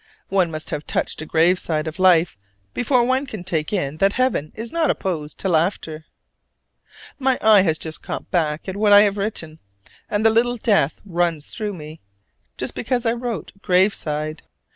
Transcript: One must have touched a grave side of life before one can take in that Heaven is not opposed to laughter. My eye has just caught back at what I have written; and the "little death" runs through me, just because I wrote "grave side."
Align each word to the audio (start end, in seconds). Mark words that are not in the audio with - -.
One 0.29 0.49
must 0.49 0.71
have 0.71 0.87
touched 0.87 1.21
a 1.21 1.27
grave 1.27 1.59
side 1.59 1.85
of 1.85 1.99
life 1.99 2.35
before 2.73 3.03
one 3.03 3.27
can 3.27 3.43
take 3.43 3.71
in 3.71 3.97
that 3.97 4.13
Heaven 4.13 4.51
is 4.55 4.71
not 4.71 4.89
opposed 4.89 5.37
to 5.41 5.47
laughter. 5.47 6.05
My 7.19 7.37
eye 7.39 7.61
has 7.61 7.77
just 7.77 8.01
caught 8.01 8.31
back 8.31 8.67
at 8.67 8.75
what 8.75 8.93
I 8.93 9.01
have 9.01 9.17
written; 9.19 9.59
and 10.09 10.25
the 10.25 10.31
"little 10.31 10.57
death" 10.57 11.01
runs 11.05 11.45
through 11.53 11.73
me, 11.73 12.01
just 12.57 12.73
because 12.73 13.05
I 13.05 13.13
wrote 13.13 13.51
"grave 13.61 13.93
side." 13.93 14.41